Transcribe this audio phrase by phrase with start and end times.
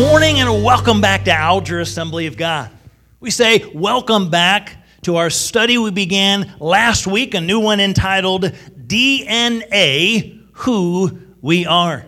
[0.00, 2.70] morning and welcome back to Alger Assembly of God.
[3.20, 8.44] We say welcome back to our study we began last week, a new one entitled
[8.44, 12.06] DNA Who We Are.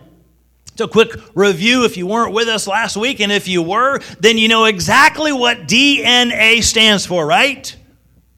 [0.75, 4.39] So, quick review if you weren't with us last week, and if you were, then
[4.39, 7.75] you know exactly what DNA stands for, right?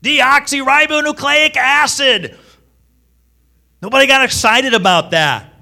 [0.03, 2.37] Deoxyribonucleic acid.
[3.81, 5.53] Nobody got excited about that.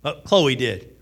[0.00, 0.95] But Chloe did.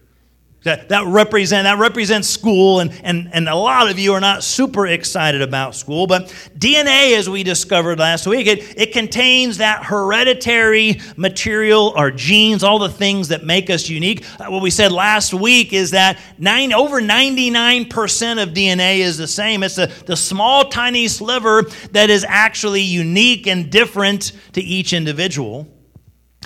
[0.64, 4.42] That, that, represent, that represents school, and, and, and a lot of you are not
[4.42, 6.06] super excited about school.
[6.06, 6.28] But
[6.59, 12.78] DNA, as we discovered last week, it, it contains that hereditary material, our genes, all
[12.78, 14.24] the things that make us unique.
[14.40, 19.28] Uh, what we said last week is that nine, over 99% of DNA is the
[19.28, 19.62] same.
[19.62, 25.68] It's the, the small, tiny sliver that is actually unique and different to each individual.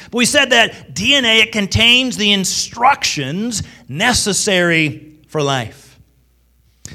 [0.05, 5.89] But we said that DNA it contains the instructions necessary for life.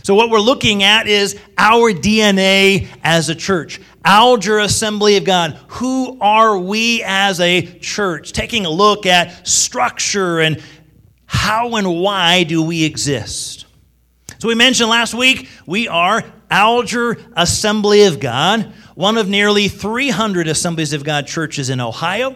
[0.02, 3.80] So what we're looking at is our DNA as a church.
[4.04, 5.58] Alger Assembly of God.
[5.70, 8.34] Who are we as a church?
[8.34, 10.62] Taking a look at structure and
[11.26, 13.66] how and why do we exist.
[14.40, 20.48] So we mentioned last week we are Alger Assembly of God, one of nearly 300
[20.48, 22.36] Assemblies of God churches in Ohio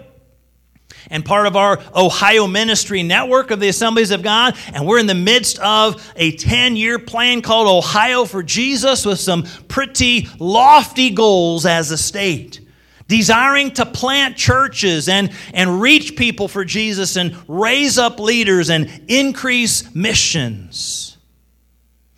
[1.09, 4.57] and part of our Ohio Ministry Network of the Assemblies of God.
[4.73, 9.19] And we're in the midst of a 10 year plan called Ohio for Jesus with
[9.19, 12.61] some pretty lofty goals as a state.
[13.07, 18.89] Desiring to plant churches and, and reach people for Jesus and raise up leaders and
[19.07, 21.06] increase missions.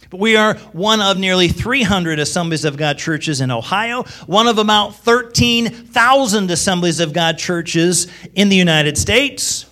[0.09, 4.57] But we are one of nearly 300 Assemblies of God churches in Ohio, one of
[4.57, 9.67] about 13,000 Assemblies of God churches in the United States.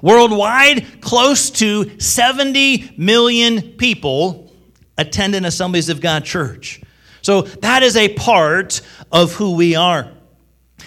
[0.00, 4.50] Worldwide, close to 70 million people
[4.96, 6.80] attend an Assemblies of God church.
[7.20, 8.80] So that is a part
[9.12, 10.10] of who we are.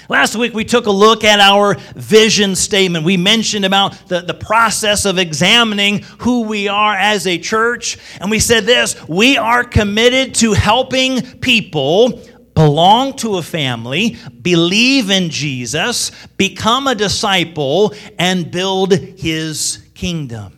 [0.10, 3.04] Last week, we took a look at our vision statement.
[3.04, 7.98] We mentioned about the, the process of examining who we are as a church.
[8.22, 12.22] And we said this we are committed to helping people
[12.54, 20.58] belong to a family, believe in Jesus, become a disciple, and build his kingdom.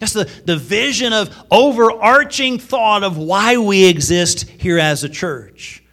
[0.00, 5.83] That's the, the vision of overarching thought of why we exist here as a church.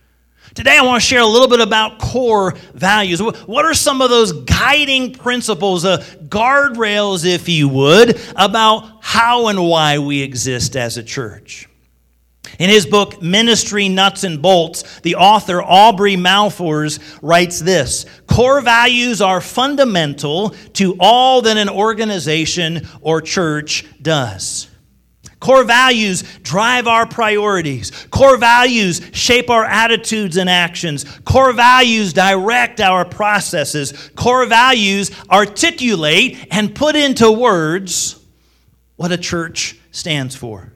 [0.54, 3.22] Today, I want to share a little bit about core values.
[3.22, 9.66] What are some of those guiding principles, uh, guardrails, if you would, about how and
[9.66, 11.70] why we exist as a church?
[12.60, 19.22] In his book, Ministry Nuts and Bolts, the author Aubrey Malphurs writes this Core values
[19.22, 24.68] are fundamental to all that an organization or church does.
[25.42, 27.90] Core values drive our priorities.
[28.12, 31.04] Core values shape our attitudes and actions.
[31.26, 34.12] Core values direct our processes.
[34.16, 38.24] Core values articulate and put into words
[38.98, 40.72] what a church stands for.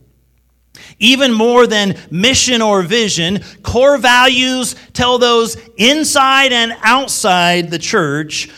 [0.97, 8.49] Even more than mission or vision, core values tell those inside and outside the church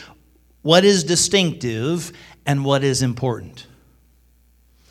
[0.61, 2.13] what is distinctive
[2.45, 3.67] and what is important.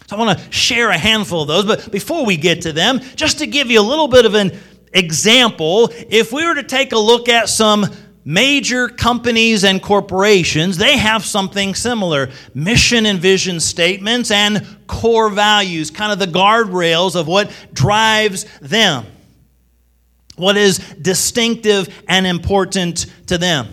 [0.07, 3.01] So I want to share a handful of those, but before we get to them,
[3.17, 4.53] just to give you a little bit of an
[4.93, 7.87] example, if we were to take a look at some
[8.25, 15.91] major companies and corporations, they have something similar mission and vision statements and core values,
[15.91, 19.07] kind of the guardrails of what drives them,
[20.37, 23.69] what is distinctive and important to them.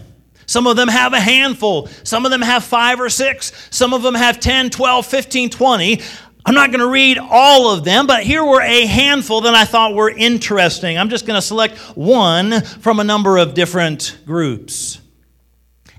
[0.46, 1.88] Some of them have a handful.
[2.04, 3.52] Some of them have five or six.
[3.70, 6.02] Some of them have 10, 12, 15, 20.
[6.46, 9.64] I'm not going to read all of them, but here were a handful that I
[9.64, 10.98] thought were interesting.
[10.98, 15.00] I'm just going to select one from a number of different groups.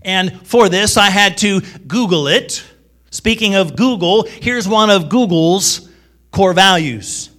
[0.02, 2.62] And for this, I had to Google it.
[3.10, 5.88] Speaking of Google, here's one of Google's
[6.30, 7.30] core values.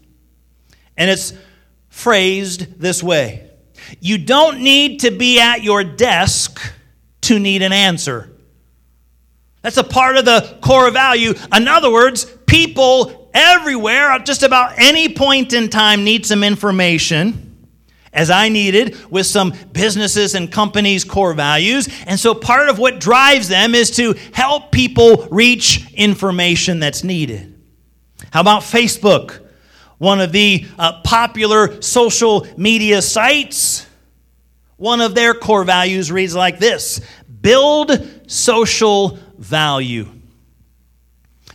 [0.97, 1.33] And it's
[1.89, 3.51] phrased this way
[3.99, 6.59] You don't need to be at your desk
[7.25, 8.31] to need an answer.
[9.61, 11.33] That's a part of the core value.
[11.55, 17.45] In other words, people everywhere at just about any point in time need some information
[18.13, 21.89] as I needed with some businesses and companies' core values.
[22.07, 27.53] And so part of what drives them is to help people reach information that's needed.
[28.31, 29.45] How about Facebook?
[29.97, 33.85] One of the uh, popular social media sites.
[34.77, 37.01] One of their core values reads like this
[37.41, 37.91] build
[38.27, 40.09] social value.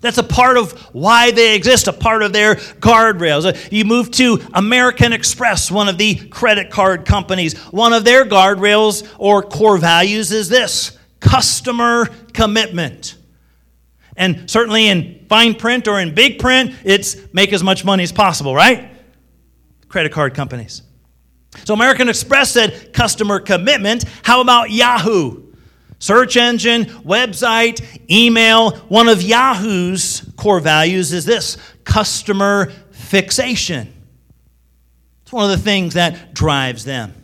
[0.01, 3.45] That's a part of why they exist, a part of their guardrails.
[3.45, 7.59] Uh, you move to American Express, one of the credit card companies.
[7.71, 13.17] One of their guardrails or core values is this customer commitment.
[14.17, 18.13] And certainly in fine print or in big print, it's make as much money as
[18.13, 18.91] possible, right?
[19.89, 20.83] Credit card companies.
[21.65, 24.05] So American Express said customer commitment.
[24.23, 25.43] How about Yahoo?
[25.99, 28.71] Search engine, website, email.
[28.89, 33.93] One of Yahoo's core values is this customer fixation.
[35.23, 37.15] It's one of the things that drives them.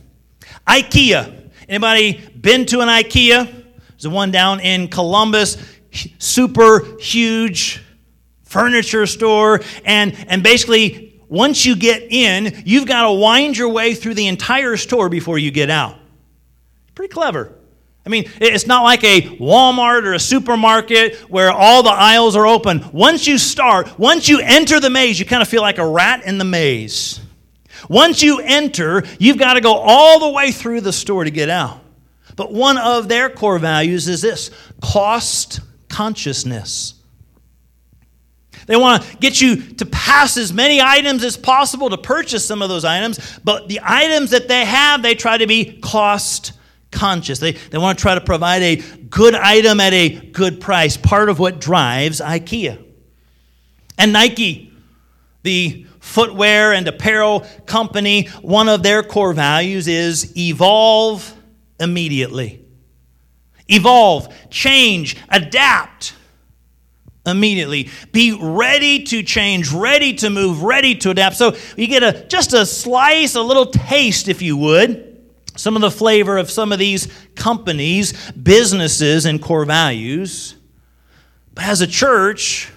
[0.67, 1.51] IKEA.
[1.69, 3.47] Anybody been to an IKEA?
[3.47, 5.57] There's the one down in Columbus,
[6.19, 7.83] super huge
[8.43, 9.61] furniture store.
[9.85, 14.29] And, and basically, once you get in, you've got to wind your way through the
[14.29, 15.97] entire store before you get out.
[16.95, 17.53] Pretty clever.
[18.05, 22.47] I mean, it's not like a Walmart or a supermarket where all the aisles are
[22.47, 22.85] open.
[22.93, 26.25] Once you start, once you enter the maze, you kind of feel like a rat
[26.25, 27.21] in the maze.
[27.89, 31.51] Once you enter, you've got to go all the way through the store to get
[31.51, 31.81] out.
[32.37, 34.51] But one of their core values is this
[34.81, 36.95] cost consciousness.
[38.67, 42.63] They want to get you to pass as many items as possible to purchase some
[42.63, 46.53] of those items, but the items that they have, they try to be cost
[46.91, 47.39] conscious.
[47.39, 51.29] They, they want to try to provide a good item at a good price, part
[51.29, 52.83] of what drives IKEA.
[53.99, 54.73] And Nike,
[55.43, 61.35] the footwear and apparel company, one of their core values is evolve
[61.81, 62.65] immediately.
[63.69, 66.15] Evolve, change, adapt
[67.27, 67.91] immediately.
[68.13, 71.37] Be ready to change, ready to move, ready to adapt.
[71.37, 75.21] So you get a just a slice, a little taste, if you would,
[75.57, 80.55] some of the flavor of some of these companies, businesses, and core values.
[81.55, 82.71] But as a church,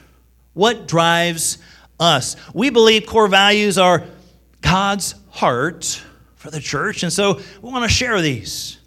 [0.53, 1.57] what drives
[1.99, 2.35] us?
[2.53, 4.05] We believe core values are
[4.61, 6.01] God's heart
[6.35, 8.79] for the church, and so we want to share these.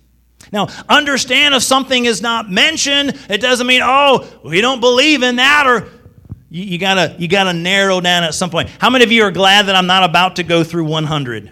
[0.50, 5.36] Now, understand if something is not mentioned, it doesn't mean, oh, we don't believe in
[5.36, 5.88] that, or
[6.50, 8.68] you, you, gotta you gotta narrow down at some point.
[8.78, 11.50] How many of you are glad that I'm not about to go through 100?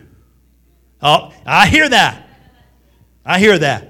[1.03, 2.29] Oh, I hear that.
[3.25, 3.89] I hear that.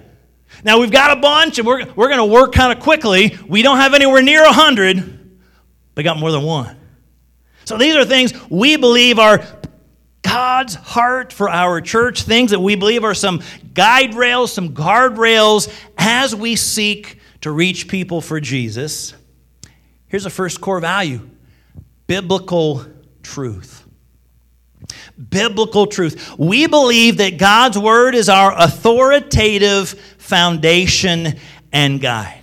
[0.64, 3.36] Now we've got a bunch, and we're, we're to work kind of quickly.
[3.48, 5.40] We don't have anywhere near 100,
[5.94, 6.76] but got more than one.
[7.64, 9.44] So these are things we believe are
[10.30, 13.42] God's heart for our church, things that we believe are some
[13.74, 19.14] guide rails, some guardrails as we seek to reach people for Jesus.
[20.06, 21.20] Here's a first core value
[22.06, 22.84] biblical
[23.22, 23.80] truth
[25.28, 26.38] biblical truth.
[26.38, 31.38] We believe that God's Word is our authoritative foundation
[31.72, 32.42] and guide.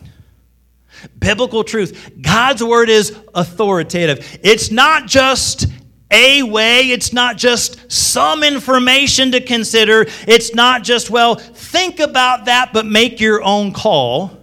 [1.17, 2.11] Biblical truth.
[2.21, 4.39] God's Word is authoritative.
[4.43, 5.67] It's not just
[6.09, 12.45] a way, it's not just some information to consider, it's not just, well, think about
[12.45, 14.37] that, but make your own call.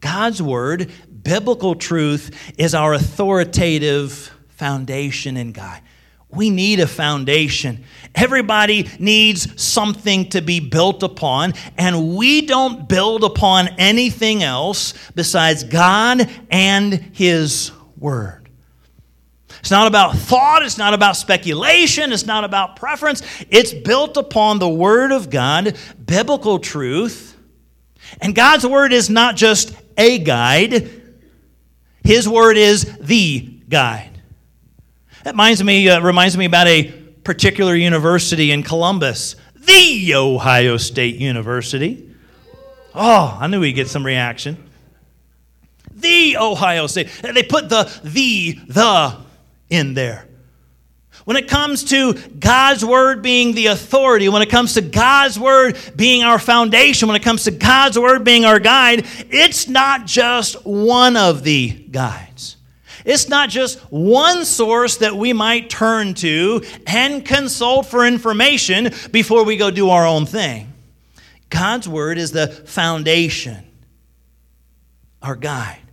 [0.00, 0.90] God's Word,
[1.22, 5.82] biblical truth, is our authoritative foundation and guide.
[6.28, 7.84] We need a foundation.
[8.14, 15.62] Everybody needs something to be built upon, and we don't build upon anything else besides
[15.62, 18.43] God and His Word.
[19.64, 23.22] It's not about thought, it's not about speculation, it's not about preference.
[23.48, 27.34] It's built upon the Word of God, biblical truth.
[28.20, 30.90] And God's Word is not just a guide,
[32.02, 34.10] His Word is the guide.
[35.22, 36.92] That reminds me, uh, reminds me about a
[37.24, 42.14] particular university in Columbus, the Ohio State University.
[42.94, 44.62] Oh, I knew we'd get some reaction.
[45.90, 47.08] The Ohio State.
[47.22, 49.23] They put the, the, the
[49.68, 50.28] in there.
[51.24, 55.78] When it comes to God's Word being the authority, when it comes to God's Word
[55.96, 60.66] being our foundation, when it comes to God's Word being our guide, it's not just
[60.66, 62.56] one of the guides.
[63.06, 69.44] It's not just one source that we might turn to and consult for information before
[69.44, 70.72] we go do our own thing.
[71.48, 73.64] God's Word is the foundation,
[75.22, 75.83] our guide.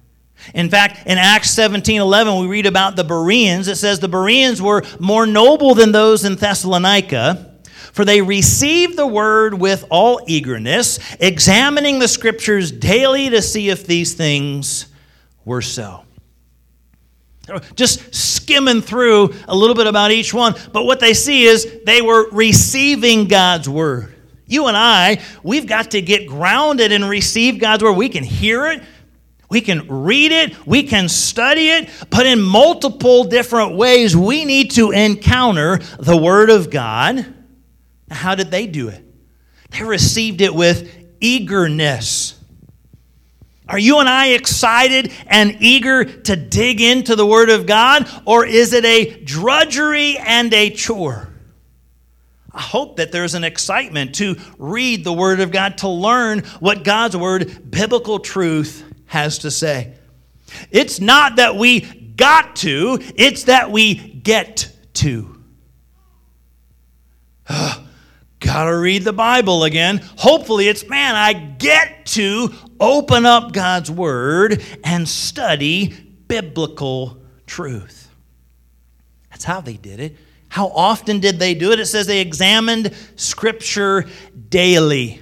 [0.54, 3.68] In fact, in Acts 17 11, we read about the Bereans.
[3.68, 7.48] It says the Bereans were more noble than those in Thessalonica.
[7.94, 13.86] For they received the word with all eagerness, examining the scriptures daily to see if
[13.86, 14.86] these things
[15.44, 16.06] were so
[17.76, 20.56] just skimming through a little bit about each one.
[20.72, 24.14] But what they see is they were receiving God's word.
[24.46, 27.94] You and I, we've got to get grounded and receive God's word.
[27.94, 28.84] We can hear it,
[29.52, 34.72] We can read it, we can study it, but in multiple different ways, we need
[34.72, 37.26] to encounter the Word of God.
[38.10, 39.04] How did they do it?
[39.72, 40.90] They received it with
[41.20, 42.40] eagerness.
[43.68, 48.46] Are you and I excited and eager to dig into the Word of God, or
[48.46, 51.28] is it a drudgery and a chore?
[52.54, 56.86] I hope that there's an excitement to read the Word of God, to learn what
[56.86, 59.94] God's Word, biblical truth, has to say.
[60.72, 65.38] It's not that we got to, it's that we get to.
[67.50, 67.84] Ah,
[68.40, 69.98] gotta read the Bible again.
[70.16, 75.88] Hopefully, it's man, I get to open up God's Word and study
[76.30, 78.10] biblical truth.
[79.30, 80.16] That's how they did it.
[80.48, 81.82] How often did they do it?
[81.82, 84.06] It says they examined Scripture
[84.48, 85.20] daily.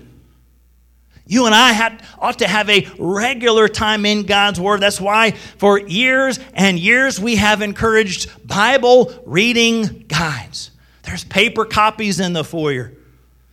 [1.29, 4.81] You and I had, ought to have a regular time in God's Word.
[4.81, 10.71] That's why for years and years we have encouraged Bible reading guides.
[11.03, 12.93] There's paper copies in the foyer.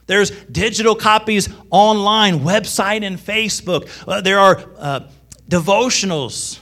[0.07, 3.91] There's digital copies online, website and Facebook.
[4.09, 5.01] Uh, there are uh,
[5.47, 6.59] devotionals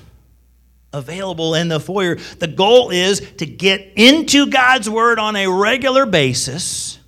[0.92, 2.16] available in the foyer.
[2.16, 6.99] The goal is to get into God's Word on a regular basis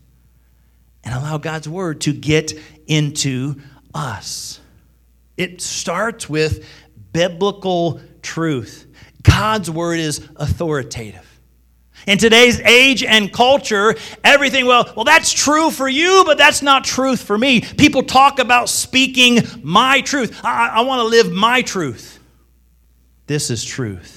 [1.02, 2.52] and allow God's Word to get
[2.86, 3.56] into
[3.96, 4.60] us.
[5.36, 6.64] It starts with
[7.12, 8.86] biblical truth.
[9.22, 11.22] God's word is authoritative.
[12.06, 16.84] In today's age and culture, everything, well, well, that's true for you, but that's not
[16.84, 17.62] truth for me.
[17.62, 20.40] People talk about speaking my truth.
[20.44, 22.20] I, I want to live my truth.
[23.26, 24.15] This is truth.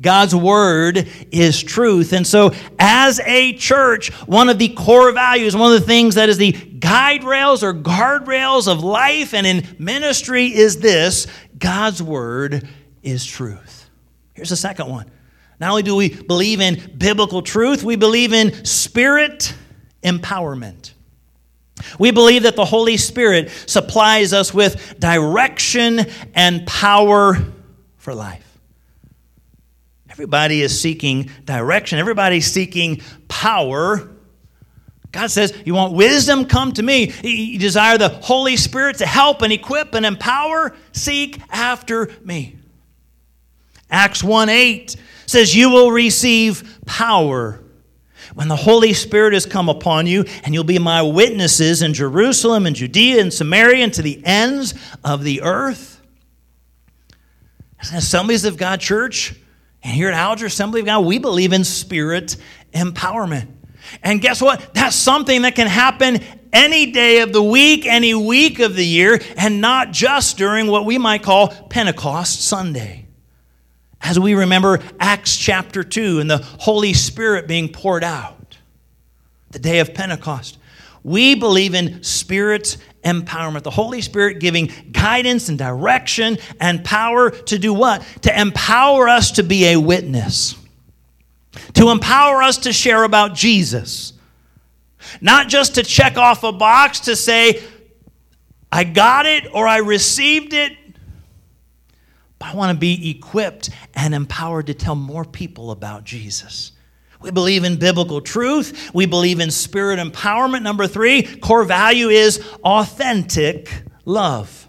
[0.00, 2.12] God's word is truth.
[2.12, 6.28] And so, as a church, one of the core values, one of the things that
[6.28, 11.26] is the guide rails or guardrails of life and in ministry is this
[11.58, 12.68] God's word
[13.02, 13.88] is truth.
[14.34, 15.10] Here's the second one.
[15.60, 19.54] Not only do we believe in biblical truth, we believe in spirit
[20.02, 20.92] empowerment.
[21.98, 26.00] We believe that the Holy Spirit supplies us with direction
[26.34, 27.38] and power
[27.96, 28.53] for life.
[30.14, 34.10] Everybody is seeking direction, everybody's seeking power.
[35.10, 36.44] God says, You want wisdom?
[36.44, 37.12] Come to me.
[37.24, 40.76] You desire the Holy Spirit to help and equip and empower?
[40.92, 42.56] Seek after me.
[43.90, 44.94] Acts 1 8
[45.26, 47.60] says, You will receive power
[48.34, 52.66] when the Holy Spirit has come upon you, and you'll be my witnesses in Jerusalem
[52.66, 56.00] and Judea and Samaria and to the ends of the earth.
[57.80, 59.34] As Assemblies of God Church,
[59.84, 62.36] and here at Alger Assembly of God, we believe in spirit
[62.72, 63.48] empowerment.
[64.02, 64.72] And guess what?
[64.72, 66.20] That's something that can happen
[66.52, 70.86] any day of the week, any week of the year, and not just during what
[70.86, 73.06] we might call Pentecost Sunday.
[74.00, 78.58] As we remember Acts chapter 2 and the Holy Spirit being poured out,
[79.50, 80.58] the day of Pentecost.
[81.02, 83.62] We believe in spirit empowerment.
[83.62, 88.02] The Holy Spirit giving guidance and direction and power to do what?
[88.22, 90.56] To empower us to be a witness,
[91.74, 94.12] to empower us to share about Jesus.
[95.20, 97.62] Not just to check off a box to say,
[98.72, 100.72] I got it or I received it,
[102.38, 106.72] but I want to be equipped and empowered to tell more people about Jesus.
[107.24, 108.90] We believe in biblical truth.
[108.92, 110.60] We believe in spirit empowerment.
[110.60, 113.70] Number three, core value is authentic
[114.04, 114.68] love.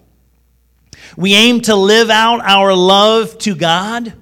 [1.18, 4.14] We aim to live out our love to God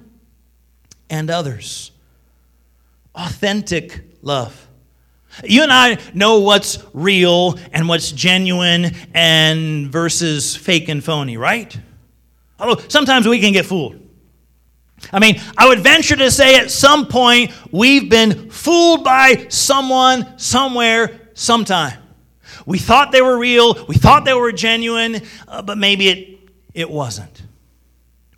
[1.08, 1.92] and others.
[3.14, 4.66] Authentic love.
[5.44, 11.78] You and I know what's real and what's genuine and versus fake and phony, right?
[12.58, 14.03] Although sometimes we can get fooled.
[15.14, 20.36] I mean, I would venture to say at some point we've been fooled by someone,
[20.40, 22.02] somewhere, sometime.
[22.66, 26.38] We thought they were real, we thought they were genuine, uh, but maybe it,
[26.74, 27.42] it wasn't.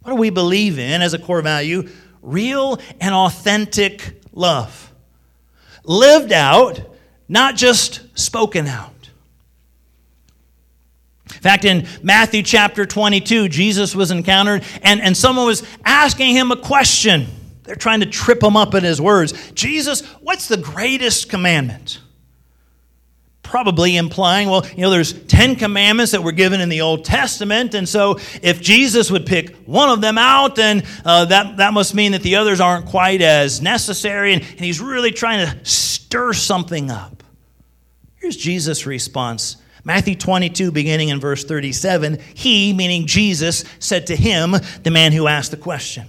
[0.02, 1.88] What do we believe in as a core value?
[2.20, 4.92] Real and authentic love.
[5.82, 6.78] Lived out,
[7.26, 8.92] not just spoken out.
[11.46, 16.50] In fact, in Matthew chapter 22, Jesus was encountered and, and someone was asking him
[16.50, 17.28] a question.
[17.62, 19.52] They're trying to trip him up in his words.
[19.52, 22.00] Jesus, what's the greatest commandment?
[23.44, 27.74] Probably implying, well, you know, there's 10 commandments that were given in the Old Testament,
[27.74, 31.94] and so if Jesus would pick one of them out, then uh, that, that must
[31.94, 36.32] mean that the others aren't quite as necessary, and, and he's really trying to stir
[36.32, 37.22] something up.
[38.16, 44.56] Here's Jesus' response Matthew 22, beginning in verse 37, he, meaning Jesus, said to him,
[44.82, 46.08] the man who asked the question,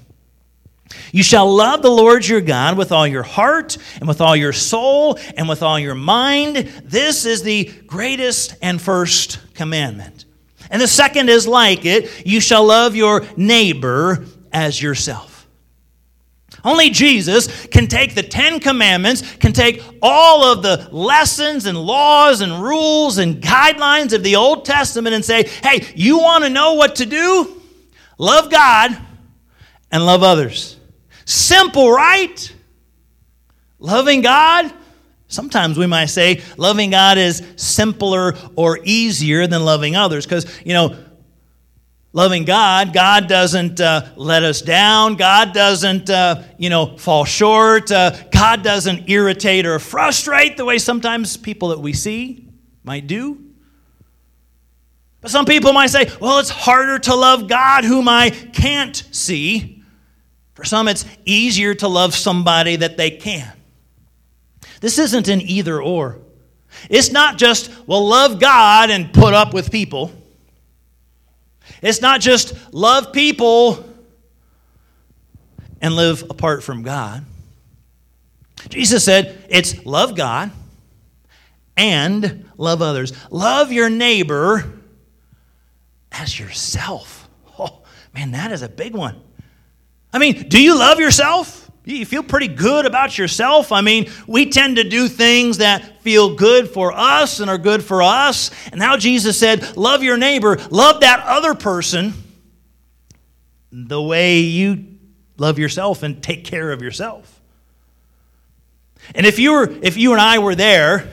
[1.11, 4.51] You shall love the Lord your God with all your heart, and with all your
[4.51, 6.55] soul, and with all your mind.
[6.85, 10.25] This is the greatest and first commandment.
[10.71, 15.36] And the second is like it you shall love your neighbor as yourself.
[16.67, 22.41] Only Jesus can take the Ten Commandments, can take all of the lessons and laws
[22.41, 26.73] and rules and guidelines of the Old Testament and say, hey, you want to know
[26.73, 27.61] what to do?
[28.17, 28.97] Love God
[29.93, 30.77] and love others.
[31.23, 32.53] Simple, right?
[33.79, 34.73] Loving God.
[35.29, 40.73] Sometimes we might say loving God is simpler or easier than loving others because, you
[40.73, 40.97] know,
[42.17, 42.93] loving God.
[42.93, 45.17] God doesn't uh, let us down.
[45.17, 47.91] God doesn't, uh, you know, fall short.
[47.91, 52.49] Uh, God doesn't irritate or frustrate the way sometimes people that we see
[52.83, 53.39] might do.
[55.21, 59.83] But some people might say, well, it's harder to love God whom I can't see.
[60.55, 63.53] For some, it's easier to love somebody that they can.
[64.81, 66.17] This isn't an either or.
[66.89, 70.11] It's not just, well, love God and put up with people.
[71.81, 73.85] It's not just love people
[75.81, 77.25] and live apart from God.
[78.69, 80.51] Jesus said it's love God
[81.75, 83.13] and love others.
[83.29, 84.79] Love your neighbor
[86.11, 87.29] as yourself.
[87.59, 89.21] Oh, man, that is a big one.
[90.11, 91.66] I mean, do you love yourself?
[91.87, 93.71] You feel pretty good about yourself.
[93.71, 97.81] I mean, we tend to do things that feel good for us and are good
[97.81, 98.51] for us.
[98.71, 102.13] And now Jesus said, Love your neighbor, love that other person
[103.71, 104.97] the way you
[105.37, 107.39] love yourself and take care of yourself.
[109.15, 111.09] And if you were if you and I were there,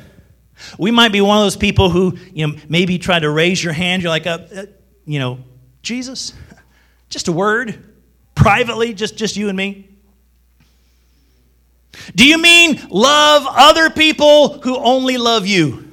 [0.77, 3.75] we might be one of those people who, you know, maybe try to raise your
[3.75, 4.03] hand.
[4.03, 4.67] You're like, uh, uh,
[5.05, 5.39] you know,
[5.83, 6.33] Jesus,
[7.11, 7.81] just a word,
[8.35, 9.94] privately, just, just you and me.
[12.15, 15.89] Do you mean love other people who only love you?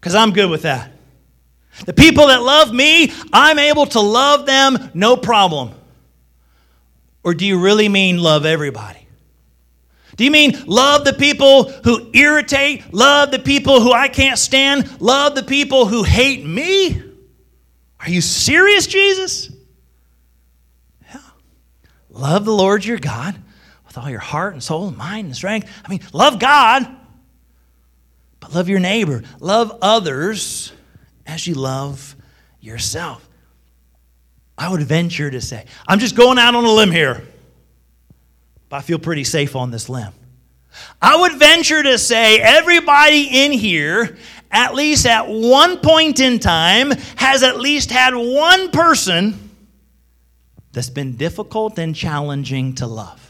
[0.00, 0.92] Because I'm good with that.
[1.84, 5.72] The people that love me, I'm able to love them no problem.
[7.22, 9.06] Or do you really mean love everybody?
[10.16, 15.00] Do you mean love the people who irritate, love the people who I can't stand,
[15.00, 17.02] love the people who hate me?
[18.00, 19.50] Are you serious, Jesus?
[21.12, 21.20] Yeah.
[22.08, 23.36] Love the Lord your God
[23.96, 25.68] with all your heart and soul and mind and strength.
[25.84, 26.86] I mean, love God,
[28.40, 29.22] but love your neighbor.
[29.40, 30.72] Love others
[31.26, 32.14] as you love
[32.60, 33.26] yourself.
[34.58, 37.26] I would venture to say, I'm just going out on a limb here,
[38.68, 40.12] but I feel pretty safe on this limb.
[41.00, 44.16] I would venture to say everybody in here,
[44.50, 49.50] at least at one point in time, has at least had one person
[50.72, 53.25] that's been difficult and challenging to love.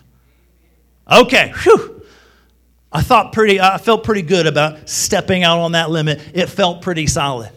[1.10, 2.02] Okay, whew.
[2.90, 6.20] I thought pretty, I felt pretty good about stepping out on that limit.
[6.34, 7.50] It felt pretty solid.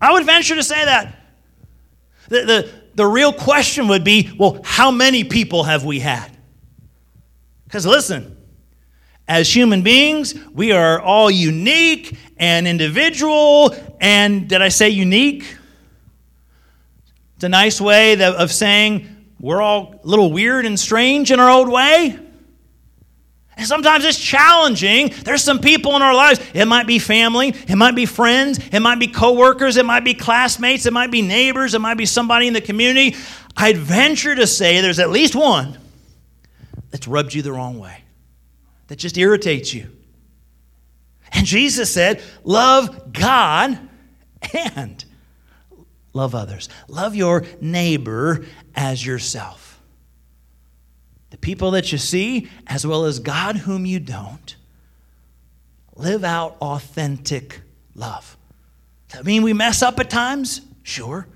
[0.00, 1.18] I would venture to say that.
[2.28, 6.28] The, the, the real question would be well, how many people have we had?
[7.64, 8.36] Because listen,
[9.28, 13.74] as human beings, we are all unique and individual.
[14.00, 15.56] And did I say unique?
[17.36, 19.11] It's a nice way of saying
[19.42, 22.16] we're all a little weird and strange in our old way.
[23.56, 25.12] And sometimes it's challenging.
[25.24, 26.40] There's some people in our lives.
[26.54, 30.14] It might be family, it might be friends, it might be coworkers, it might be
[30.14, 33.16] classmates, it might be neighbors, it might be somebody in the community.
[33.56, 35.76] I'd venture to say there's at least one
[36.90, 38.04] that's rubbed you the wrong way,
[38.86, 39.88] that just irritates you.
[41.32, 43.76] And Jesus said, Love God
[44.54, 45.04] and
[46.12, 46.68] love others.
[46.88, 48.44] Love your neighbor
[48.74, 49.80] as yourself.
[51.30, 54.56] The people that you see, as well as God whom you don't,
[55.96, 57.60] live out authentic
[57.94, 58.36] love.
[59.08, 60.60] Does that mean we mess up at times?
[60.82, 61.26] Sure.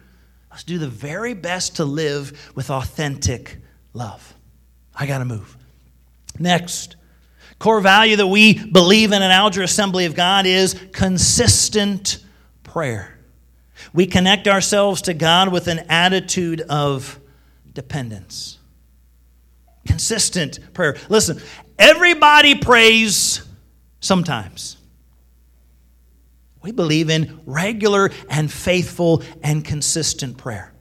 [0.51, 3.59] Let's do the very best to live with authentic
[3.93, 4.35] love.
[4.95, 5.57] I got to move.
[6.39, 6.97] Next,
[7.59, 12.25] core value that we believe in an Alger Assembly of God is consistent
[12.63, 13.16] prayer.
[13.93, 17.21] We connect ourselves to God with an attitude of
[17.73, 18.59] dependence.
[19.87, 20.97] Consistent prayer.
[21.09, 21.41] Listen,
[21.79, 23.47] everybody prays
[24.01, 24.77] sometimes.
[26.63, 30.73] We believe in regular and faithful and consistent prayer.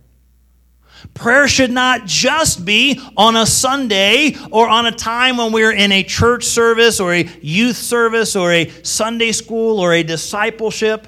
[1.13, 5.91] Prayer should not just be on a Sunday or on a time when we're in
[5.91, 11.07] a church service or a youth service or a Sunday school or a discipleship.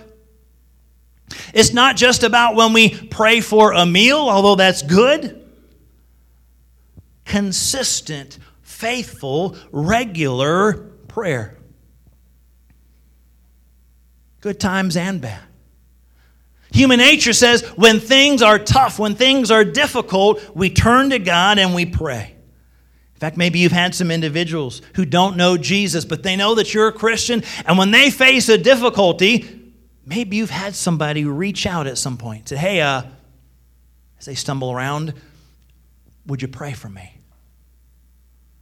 [1.54, 5.46] It's not just about when we pray for a meal, although that's good.
[7.26, 10.74] Consistent, faithful, regular
[11.08, 11.58] prayer.
[14.40, 15.42] Good times and bad.
[16.72, 21.60] Human nature says when things are tough, when things are difficult, we turn to God
[21.60, 22.36] and we pray.
[23.16, 26.74] In fact, maybe you've had some individuals who don't know Jesus, but they know that
[26.74, 29.57] you're a Christian, and when they face a difficulty,
[30.08, 33.04] maybe you've had somebody reach out at some point, say, "Hey, uh,
[34.20, 35.14] as they stumble around,
[36.26, 37.14] would you pray for me?"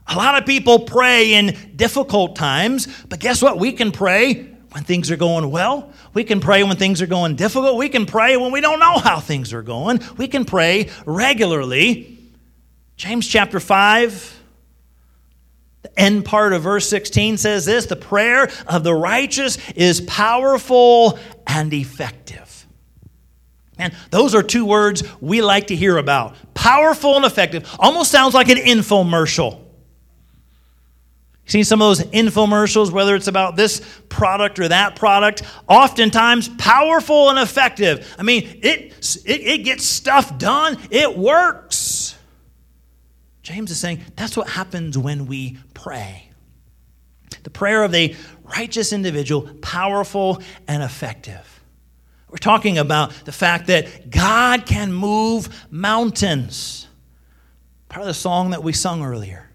[0.08, 3.58] A lot of people pray in difficult times, but guess what?
[3.58, 5.92] We can pray when things are going well.
[6.14, 7.78] We can pray when things are going difficult.
[7.78, 10.02] We can pray when we don't know how things are going.
[10.18, 12.20] We can pray regularly.
[12.98, 14.42] James chapter 5,
[15.82, 21.20] the end part of verse 16 says this The prayer of the righteous is powerful
[21.48, 22.68] and effective.
[23.78, 27.70] And those are two words we like to hear about powerful and effective.
[27.78, 29.62] Almost sounds like an infomercial.
[31.48, 37.30] Seen some of those infomercials, whether it's about this product or that product, oftentimes powerful
[37.30, 38.16] and effective.
[38.18, 38.94] I mean, it,
[39.26, 42.18] it, it gets stuff done, it works.
[43.44, 46.32] James is saying that's what happens when we pray.
[47.44, 51.56] The prayer of a righteous individual, powerful and effective.
[52.30, 56.88] We're talking about the fact that God can move mountains.
[57.88, 59.50] Part of the song that we sung earlier.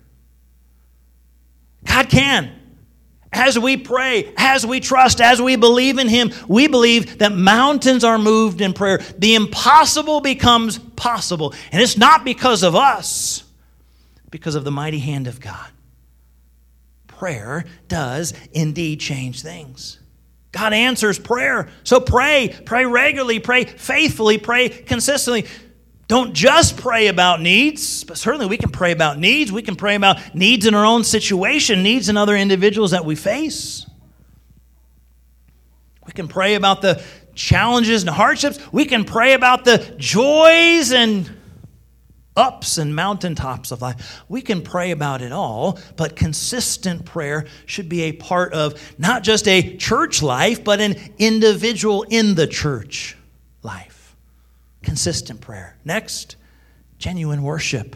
[1.85, 2.57] God can.
[3.33, 8.03] As we pray, as we trust, as we believe in Him, we believe that mountains
[8.03, 8.99] are moved in prayer.
[9.19, 11.55] The impossible becomes possible.
[11.71, 13.45] And it's not because of us,
[14.31, 15.69] because of the mighty hand of God.
[17.21, 19.99] Prayer does indeed change things.
[20.53, 21.69] God answers prayer.
[21.85, 25.45] So pray, pray regularly, pray faithfully, pray consistently.
[26.09, 29.53] Don't just pray about needs, but certainly we can pray about needs.
[29.53, 33.17] We can pray about needs in our own situation, needs in other individuals that we
[33.17, 33.85] face.
[36.07, 37.03] We can pray about the
[37.35, 38.59] challenges and hardships.
[38.73, 41.31] We can pray about the joys and
[42.41, 44.23] ups and mountaintops of life.
[44.29, 49.23] We can pray about it all, but consistent prayer should be a part of not
[49.23, 53.17] just a church life, but an individual in the church
[53.63, 54.17] life.
[54.83, 55.77] Consistent prayer.
[55.85, 56.37] Next,
[56.97, 57.95] genuine worship.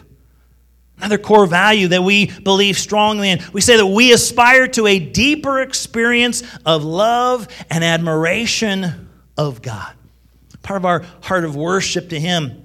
[0.98, 3.40] Another core value that we believe strongly in.
[3.52, 9.94] We say that we aspire to a deeper experience of love and admiration of God.
[10.62, 12.63] Part of our heart of worship to Him.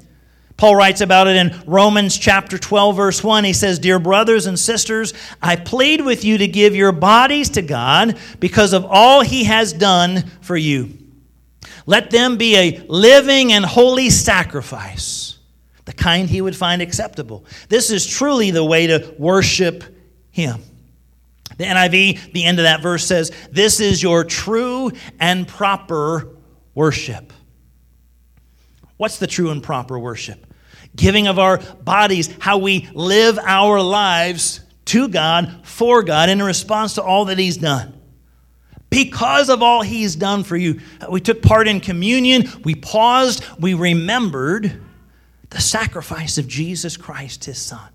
[0.60, 3.45] Paul writes about it in Romans chapter 12, verse 1.
[3.45, 7.62] He says, Dear brothers and sisters, I plead with you to give your bodies to
[7.62, 10.98] God because of all He has done for you.
[11.86, 15.39] Let them be a living and holy sacrifice,
[15.86, 17.45] the kind he would find acceptable.
[17.69, 19.86] This is truly the way to worship
[20.30, 20.62] him.
[21.58, 24.91] The NIV, the end of that verse says, This is your true
[25.22, 26.28] and proper
[26.76, 27.32] worship.
[28.98, 30.45] What's the true and proper worship?
[31.00, 36.96] Giving of our bodies, how we live our lives to God, for God, in response
[36.96, 38.00] to all that He's done
[38.90, 40.80] because of all he's done for you.
[41.10, 44.82] We took part in communion, we paused, we remembered
[45.50, 47.88] the sacrifice of Jesus Christ, his son.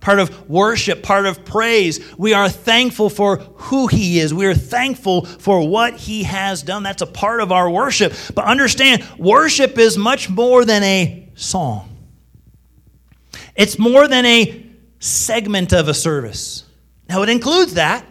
[0.00, 2.16] Part of worship, part of praise.
[2.16, 4.32] We are thankful for who He is.
[4.32, 6.84] We are thankful for what He has done.
[6.84, 8.12] That's a part of our worship.
[8.34, 11.96] But understand, worship is much more than a song,
[13.54, 14.66] it's more than a
[14.98, 16.64] segment of a service.
[17.08, 18.04] Now, it includes that.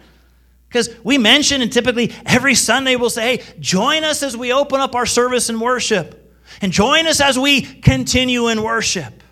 [0.68, 4.82] Because we mention, and typically every Sunday we'll say, hey, join us as we open
[4.82, 6.22] up our service and worship.
[6.62, 9.24] And join us as we continue in worship.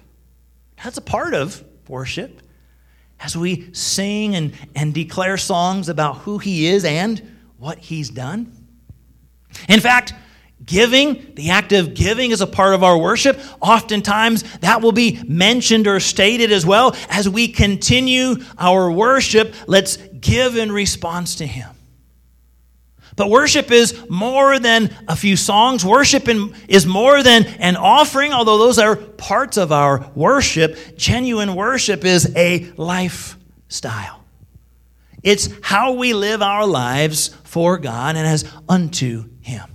[0.81, 2.41] That's a part of worship.
[3.19, 7.21] As we sing and, and declare songs about who He is and
[7.57, 8.51] what He's done.
[9.67, 10.13] In fact,
[10.65, 13.39] Giving, the act of giving is a part of our worship.
[13.59, 16.95] Oftentimes, that will be mentioned or stated as well.
[17.09, 21.69] As we continue our worship, let's give in response to Him.
[23.15, 25.85] But worship is more than a few songs.
[25.85, 26.27] Worship
[26.67, 30.97] is more than an offering, although those are parts of our worship.
[30.97, 34.23] Genuine worship is a lifestyle.
[35.21, 39.72] It's how we live our lives for God and as unto Him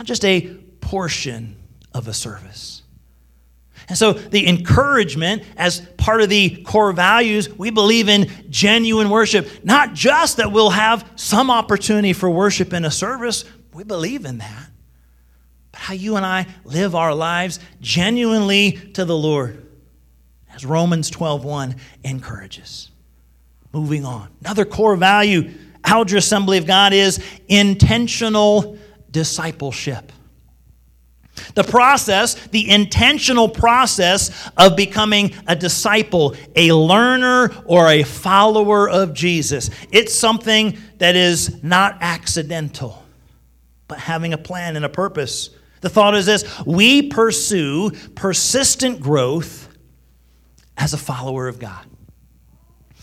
[0.00, 0.40] not just a
[0.80, 1.54] portion
[1.92, 2.80] of a service.
[3.86, 9.46] And so, the encouragement as part of the core values, we believe in genuine worship.
[9.62, 14.38] Not just that we'll have some opportunity for worship in a service, we believe in
[14.38, 14.70] that.
[15.70, 19.66] But how you and I live our lives genuinely to the Lord,
[20.54, 22.90] as Romans 12:1 encourages.
[23.74, 24.28] Moving on.
[24.40, 25.50] Another core value,
[25.84, 28.78] Alger Assembly of God, is intentional
[29.10, 30.12] discipleship.
[31.54, 39.14] The process, the intentional process of becoming a disciple, a learner, or a follower of
[39.14, 39.70] Jesus.
[39.90, 43.02] It's something that is not accidental,
[43.88, 45.50] but having a plan and a purpose.
[45.80, 49.68] The thought is this we pursue persistent growth
[50.76, 51.86] as a follower of God.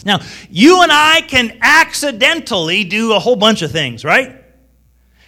[0.05, 4.43] Now, you and I can accidentally do a whole bunch of things, right?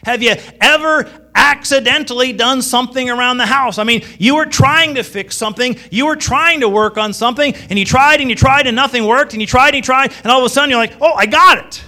[0.03, 3.77] Have you ever accidentally done something around the house?
[3.77, 7.53] I mean, you were trying to fix something, you were trying to work on something,
[7.69, 10.13] and you tried and you tried and nothing worked, and you tried and you tried,
[10.23, 11.83] and all of a sudden you're like, oh, I got it.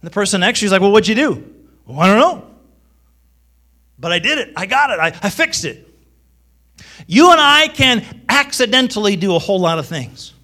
[0.00, 1.54] And the person next to you is like, well, what'd you do?
[1.86, 2.46] Well, I don't know.
[3.98, 4.52] But I did it.
[4.56, 5.00] I got it.
[5.00, 5.88] I, I fixed it.
[7.06, 10.34] You and I can accidentally do a whole lot of things.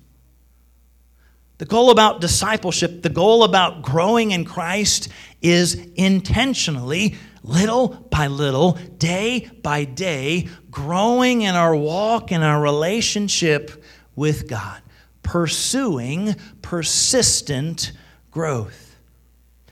[1.65, 5.09] The goal about discipleship, the goal about growing in Christ
[5.41, 13.83] is intentionally, little by little, day by day, growing in our walk and our relationship
[14.15, 14.83] with God,
[15.23, 17.93] pursuing persistent
[18.31, 18.97] growth.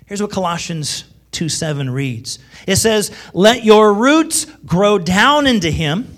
[0.07, 6.17] Here's what Colossians 2 7 reads it says, Let your roots grow down into Him,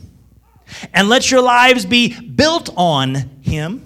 [0.92, 3.83] and let your lives be built on Him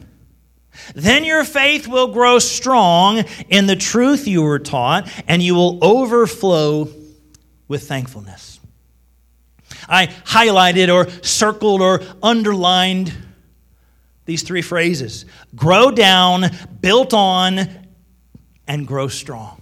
[0.94, 5.78] then your faith will grow strong in the truth you were taught, and you will
[5.82, 6.88] overflow
[7.66, 8.60] with thankfulness.
[9.88, 13.12] I highlighted or circled or underlined
[14.24, 15.24] these three phrases
[15.54, 17.60] grow down, built on,
[18.66, 19.57] and grow strong.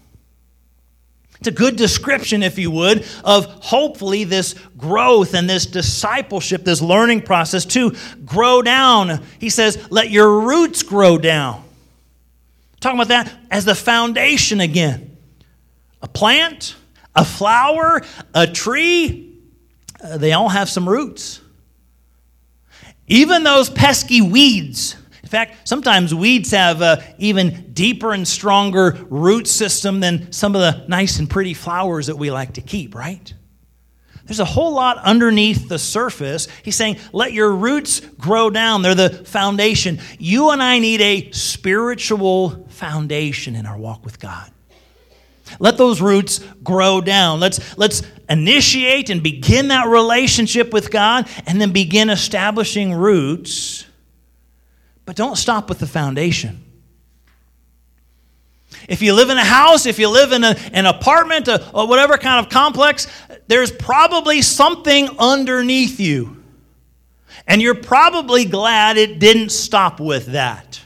[1.38, 6.80] It's a good description, if you would, of hopefully this growth and this discipleship, this
[6.80, 7.94] learning process to
[8.24, 9.22] grow down.
[9.38, 11.62] He says, let your roots grow down.
[12.80, 15.16] Talking about that as the foundation again.
[16.02, 16.74] A plant,
[17.14, 18.02] a flower,
[18.34, 19.34] a tree,
[20.02, 21.40] uh, they all have some roots.
[23.08, 24.96] Even those pesky weeds
[25.26, 30.60] in fact, sometimes weeds have an even deeper and stronger root system than some of
[30.60, 33.34] the nice and pretty flowers that we like to keep, right?
[34.24, 36.46] There's a whole lot underneath the surface.
[36.62, 38.82] He's saying, let your roots grow down.
[38.82, 39.98] They're the foundation.
[40.16, 44.52] You and I need a spiritual foundation in our walk with God.
[45.58, 47.40] Let those roots grow down.
[47.40, 53.85] Let's, let's initiate and begin that relationship with God and then begin establishing roots
[55.06, 56.62] but don't stop with the foundation.
[58.88, 61.88] If you live in a house, if you live in a, an apartment, a, or
[61.88, 63.06] whatever kind of complex,
[63.46, 66.42] there's probably something underneath you.
[67.46, 70.80] And you're probably glad it didn't stop with that.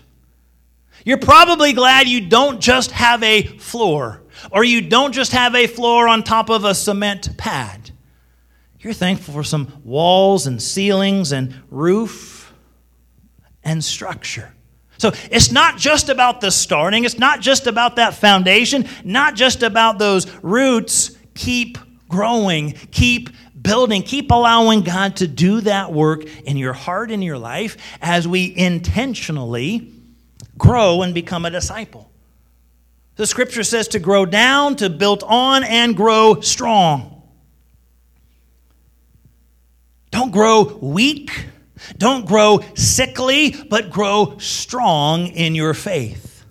[1.05, 5.67] You're probably glad you don't just have a floor, or you don't just have a
[5.67, 7.91] floor on top of a cement pad.
[8.81, 12.40] You're thankful for some walls and ceilings and roof
[13.65, 14.53] and structure.
[14.99, 19.63] So it's not just about the starting, it's not just about that foundation, not just
[19.63, 21.17] about those roots.
[21.35, 23.31] Keep growing, keep
[23.63, 28.29] building, keep allowing God to do that work in your heart and your life as
[28.29, 29.91] we intentionally
[30.59, 32.11] grow and become a disciple.
[33.17, 37.23] The scripture says to grow down, to build on, and grow strong.
[40.11, 41.47] Don't grow weak
[41.97, 46.45] don't grow sickly, but grow strong in your faith.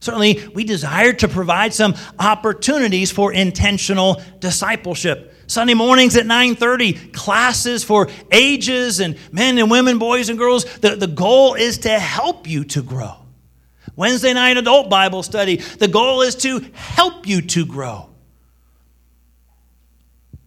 [0.00, 5.34] Certainly, we desire to provide some opportunities for intentional discipleship.
[5.46, 10.64] Sunday mornings at 9:30, classes for ages and men and women, boys and girls.
[10.78, 13.16] The, the goal is to help you to grow.
[13.96, 18.08] Wednesday night adult Bible study, the goal is to help you to grow.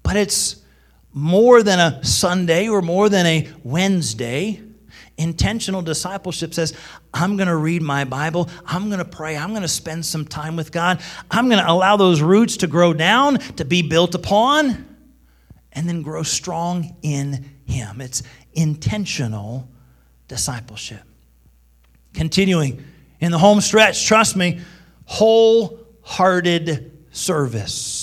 [0.02, 0.63] But it's
[1.14, 4.62] more than a Sunday or more than a Wednesday.
[5.16, 6.74] Intentional discipleship says,
[7.14, 8.50] I'm going to read my Bible.
[8.66, 9.38] I'm going to pray.
[9.38, 11.02] I'm going to spend some time with God.
[11.30, 14.96] I'm going to allow those roots to grow down, to be built upon,
[15.72, 18.02] and then grow strong in Him.
[18.02, 18.24] It's
[18.54, 19.70] intentional
[20.28, 21.04] discipleship.
[22.14, 22.84] Continuing
[23.20, 24.62] in the home stretch, trust me,
[25.06, 28.03] wholehearted service.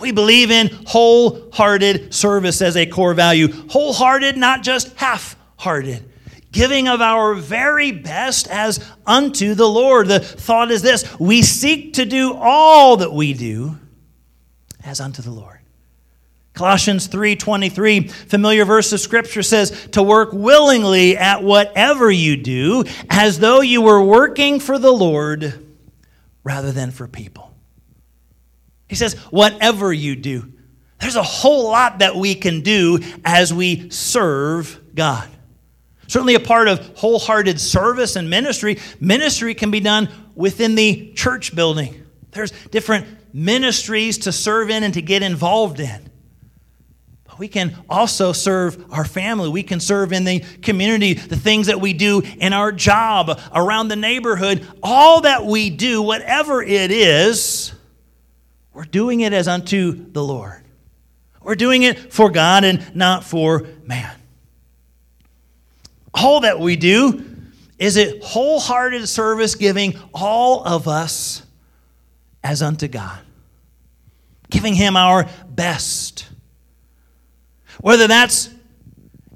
[0.00, 3.48] We believe in wholehearted service as a core value.
[3.68, 6.04] Wholehearted, not just half hearted.
[6.50, 10.08] Giving of our very best as unto the Lord.
[10.08, 13.76] The thought is this we seek to do all that we do
[14.84, 15.58] as unto the Lord.
[16.54, 23.38] Colossians 3:23, familiar verse of scripture says to work willingly at whatever you do as
[23.38, 25.66] though you were working for the Lord
[26.42, 27.47] rather than for people.
[28.88, 30.52] He says whatever you do.
[30.98, 35.28] There's a whole lot that we can do as we serve God.
[36.08, 41.54] Certainly a part of wholehearted service and ministry, ministry can be done within the church
[41.54, 42.02] building.
[42.30, 46.10] There's different ministries to serve in and to get involved in
[47.24, 49.50] But we can also serve our family.
[49.50, 53.88] We can serve in the community, the things that we do in our job, around
[53.88, 54.66] the neighborhood.
[54.82, 57.74] All that we do, whatever it is,
[58.78, 60.62] we're doing it as unto the Lord.
[61.42, 64.14] We're doing it for God and not for man.
[66.14, 67.24] All that we do
[67.76, 71.42] is it wholehearted service giving all of us
[72.44, 73.18] as unto God,
[74.48, 76.28] giving Him our best
[77.80, 78.50] whether that's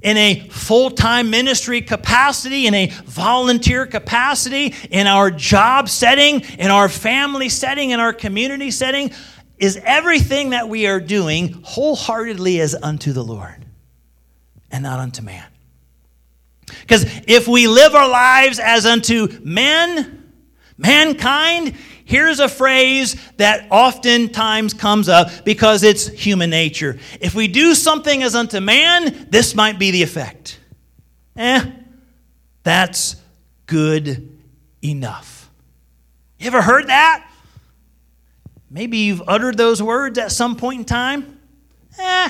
[0.03, 6.69] in a full time ministry capacity, in a volunteer capacity, in our job setting, in
[6.69, 9.11] our family setting, in our community setting,
[9.57, 13.65] is everything that we are doing wholeheartedly as unto the Lord
[14.69, 15.45] and not unto man.
[16.81, 20.31] Because if we live our lives as unto men,
[20.77, 21.75] mankind,
[22.13, 26.99] Here's a phrase that oftentimes comes up because it's human nature.
[27.19, 30.59] If we do something as unto man, this might be the effect.
[31.35, 31.71] Eh,
[32.61, 33.15] that's
[33.65, 34.29] good
[34.83, 35.49] enough.
[36.37, 37.27] You ever heard that?
[38.69, 41.39] Maybe you've uttered those words at some point in time.
[41.97, 42.29] Eh,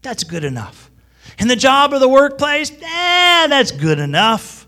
[0.00, 0.90] that's good enough.
[1.38, 4.59] In the job or the workplace, eh, that's good enough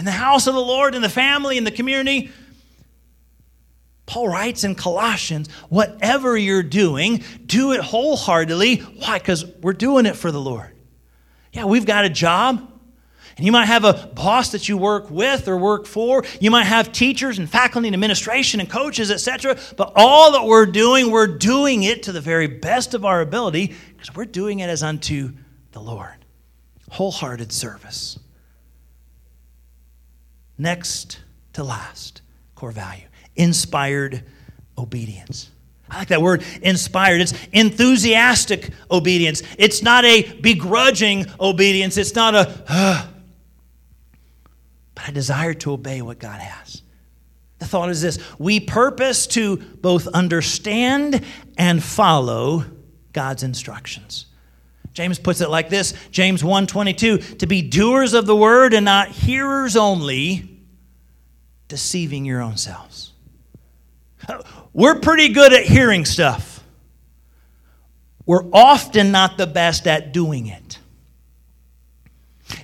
[0.00, 2.30] in the house of the Lord, in the family, in the community.
[4.06, 8.76] Paul writes in Colossians, whatever you're doing, do it wholeheartedly.
[8.76, 9.18] Why?
[9.18, 10.74] Because we're doing it for the Lord.
[11.52, 12.66] Yeah, we've got a job.
[13.36, 16.24] And you might have a boss that you work with or work for.
[16.40, 19.58] You might have teachers and faculty and administration and coaches, etc.
[19.76, 23.74] But all that we're doing, we're doing it to the very best of our ability
[23.92, 25.34] because we're doing it as unto
[25.72, 26.24] the Lord.
[26.90, 28.18] Wholehearted service.
[30.60, 31.20] Next
[31.54, 32.20] to last,
[32.54, 34.22] core value inspired
[34.76, 35.48] obedience.
[35.88, 37.22] I like that word inspired.
[37.22, 39.42] It's enthusiastic obedience.
[39.56, 41.96] It's not a begrudging obedience.
[41.96, 43.06] It's not a, uh,
[44.94, 46.82] but I desire to obey what God has.
[47.58, 51.24] The thought is this we purpose to both understand
[51.56, 52.66] and follow
[53.14, 54.26] God's instructions.
[54.92, 59.08] James puts it like this James 1:22 to be doers of the word and not
[59.08, 60.49] hearers only
[61.70, 63.12] deceiving your own selves.
[64.74, 66.62] We're pretty good at hearing stuff.
[68.26, 70.78] We're often not the best at doing it.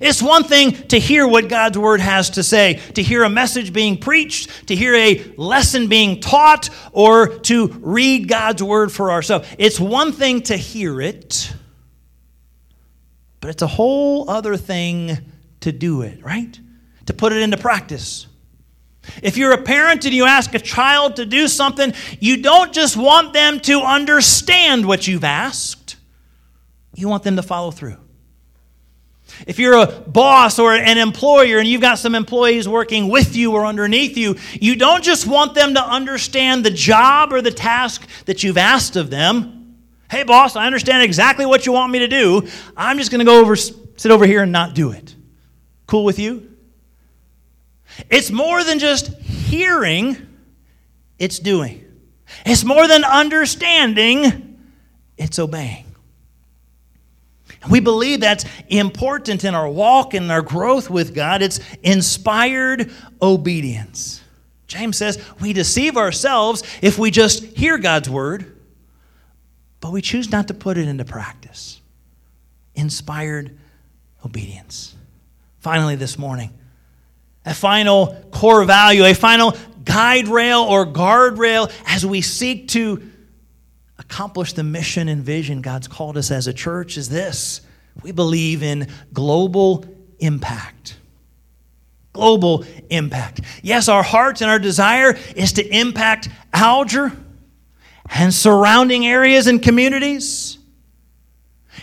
[0.01, 3.73] It's one thing to hear what God's word has to say, to hear a message
[3.73, 9.49] being preached, to hear a lesson being taught, or to read God's word for ourselves.
[9.59, 11.53] It's one thing to hear it,
[13.41, 15.19] but it's a whole other thing
[15.61, 16.59] to do it, right?
[17.07, 18.27] To put it into practice.
[19.23, 22.97] If you're a parent and you ask a child to do something, you don't just
[22.97, 25.97] want them to understand what you've asked,
[26.95, 27.99] you want them to follow through.
[29.47, 33.53] If you're a boss or an employer and you've got some employees working with you
[33.53, 38.07] or underneath you, you don't just want them to understand the job or the task
[38.25, 39.77] that you've asked of them.
[40.11, 42.49] Hey, boss, I understand exactly what you want me to do.
[42.77, 45.15] I'm just going to go over, sit over here and not do it.
[45.87, 46.56] Cool with you?
[48.11, 50.17] It's more than just hearing,
[51.19, 51.83] it's doing.
[52.45, 54.59] It's more than understanding,
[55.17, 55.85] it's obeying.
[57.71, 61.43] We believe that's important in our walk and our growth with God.
[61.43, 64.23] It's inspired obedience.
[64.67, 68.57] James says we deceive ourselves if we just hear God's word,
[69.81, 71.81] but we choose not to put it into practice.
[72.75, 73.57] Inspired
[74.25, 74.95] obedience.
[75.61, 76.51] Finally, this morning,
[77.47, 83.01] a final core value, a final guide rail or guardrail as we seek to
[83.99, 87.63] accomplish the mission and vision God's called us as a church is this
[88.03, 89.87] we believe in global
[90.19, 90.97] impact.
[92.13, 93.41] Global impact.
[93.63, 97.13] Yes, our heart and our desire is to impact Alger,
[98.09, 100.59] and surrounding areas and communities,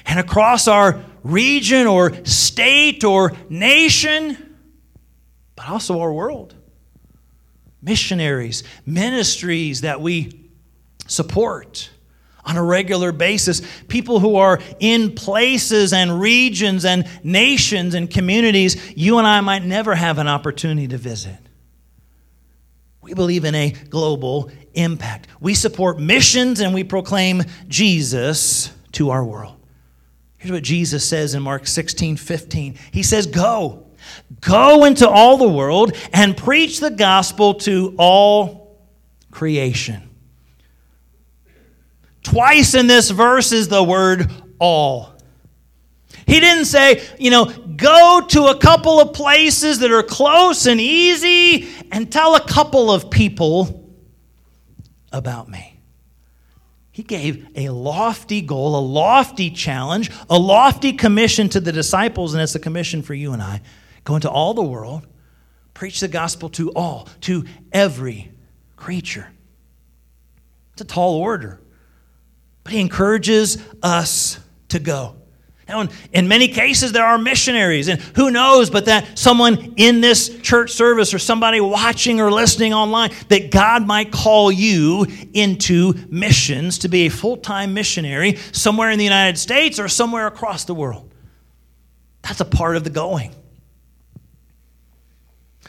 [0.06, 4.53] and across our region or state or nation,
[5.56, 6.56] but also our world.
[7.82, 10.50] Missionaries, ministries that we
[11.08, 11.90] support
[12.46, 18.94] on a regular basis, people who are in places and regions and nations and communities
[18.96, 21.38] you and I might never have an opportunity to visit.
[23.02, 25.28] We believe in a global impact.
[25.40, 29.56] We support missions and we proclaim Jesus to our world.
[30.38, 32.78] Here's what Jesus says in Mark 16 15.
[32.92, 33.88] He says, Go,
[34.42, 38.80] go into all the world and preach the gospel to all
[39.32, 40.10] creation.
[42.24, 45.14] Twice in this verse is the word all.
[46.26, 50.80] He didn't say, you know, go to a couple of places that are close and
[50.80, 53.94] easy and tell a couple of people
[55.12, 55.80] about me.
[56.92, 62.42] He gave a lofty goal, a lofty challenge, a lofty commission to the disciples, and
[62.42, 63.62] it's a commission for you and I.
[64.04, 65.08] Go into all the world,
[65.74, 68.32] preach the gospel to all, to every
[68.76, 69.30] creature.
[70.74, 71.62] It's a tall order,
[72.64, 74.40] but he encourages us
[74.70, 75.16] to go.
[75.68, 80.02] Now, in, in many cases, there are missionaries, and who knows but that someone in
[80.02, 85.94] this church service or somebody watching or listening online, that God might call you into
[86.10, 90.66] missions to be a full time missionary somewhere in the United States or somewhere across
[90.66, 91.10] the world.
[92.24, 93.34] That's a part of the going.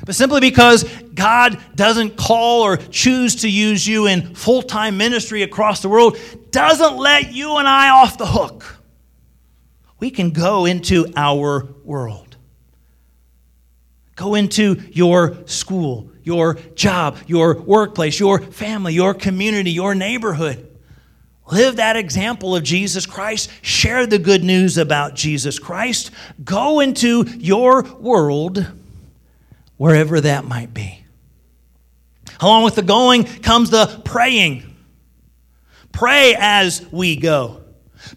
[0.04, 0.84] But simply because
[1.14, 6.18] God doesn't call or choose to use you in full time ministry across the world
[6.50, 8.74] doesn't let you and I off the hook
[10.04, 12.36] we can go into our world.
[14.16, 20.70] Go into your school, your job, your workplace, your family, your community, your neighborhood.
[21.50, 23.50] Live that example of Jesus Christ.
[23.62, 26.10] Share the good news about Jesus Christ.
[26.44, 28.66] Go into your world,
[29.76, 31.04] wherever that might be.
[32.40, 34.74] Along with the going comes the praying.
[35.92, 37.60] Pray as we go.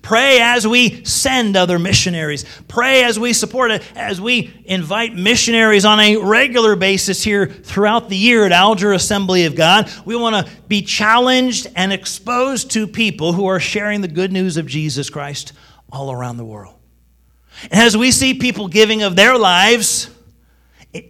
[0.02, 2.44] Pray as we send other missionaries.
[2.68, 8.10] Pray as we support it, as we invite missionaries on a regular basis here throughout
[8.10, 9.90] the year at Alger Assembly of God.
[10.06, 14.58] We want to be challenged and exposed to people who are sharing the good news
[14.58, 15.54] of Jesus Christ
[15.92, 16.76] all around the world.
[17.64, 20.10] And as we see people giving of their lives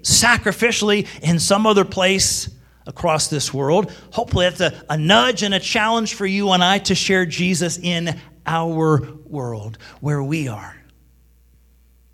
[0.02, 2.50] sacrificially in some other place,
[2.88, 3.92] across this world.
[4.12, 7.78] Hopefully, that's a, a nudge and a challenge for you and I to share Jesus
[7.78, 10.76] in our world where we are.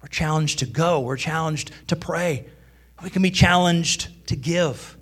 [0.01, 2.47] We're challenged to go, we're challenged to pray.
[3.01, 4.97] We can be challenged to give,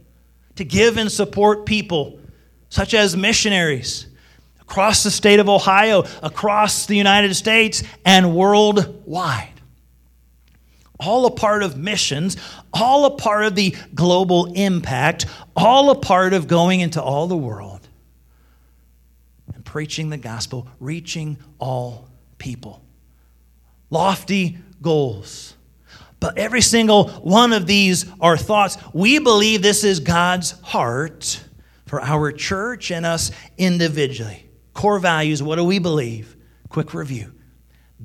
[0.55, 2.19] to give and support people
[2.69, 4.07] such as missionaries
[4.59, 9.60] across the state of Ohio, across the United States, and worldwide.
[11.01, 12.37] All a part of missions,
[12.71, 15.25] all a part of the global impact,
[15.55, 17.87] all a part of going into all the world
[19.53, 22.81] and preaching the gospel, reaching all people.
[23.89, 25.55] Lofty goals.
[26.19, 28.77] But every single one of these are thoughts.
[28.93, 31.43] We believe this is God's heart
[31.87, 34.47] for our church and us individually.
[34.73, 36.35] Core values what do we believe?
[36.69, 37.33] Quick review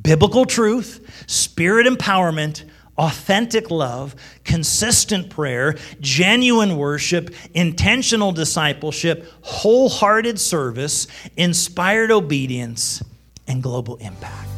[0.03, 2.65] biblical truth, spirit empowerment,
[2.99, 13.03] authentic love, consistent prayer, genuine worship, intentional discipleship, wholehearted service, inspired obedience,
[13.47, 14.56] and global impact.